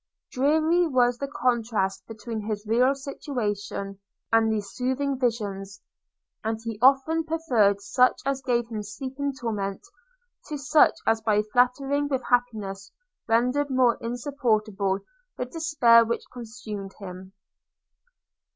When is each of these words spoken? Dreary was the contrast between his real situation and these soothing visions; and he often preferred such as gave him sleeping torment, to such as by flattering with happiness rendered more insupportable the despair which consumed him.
Dreary 0.31 0.87
was 0.87 1.19
the 1.19 1.27
contrast 1.27 2.07
between 2.07 2.47
his 2.47 2.65
real 2.65 2.95
situation 2.95 3.99
and 4.33 4.51
these 4.51 4.71
soothing 4.71 5.19
visions; 5.19 5.79
and 6.43 6.57
he 6.63 6.79
often 6.81 7.23
preferred 7.23 7.79
such 7.81 8.19
as 8.25 8.41
gave 8.41 8.67
him 8.69 8.81
sleeping 8.81 9.31
torment, 9.31 9.83
to 10.47 10.57
such 10.57 10.95
as 11.05 11.21
by 11.21 11.43
flattering 11.43 12.07
with 12.07 12.23
happiness 12.31 12.91
rendered 13.27 13.69
more 13.69 13.99
insupportable 14.01 14.97
the 15.37 15.45
despair 15.45 16.03
which 16.03 16.23
consumed 16.33 16.95
him. 16.97 17.33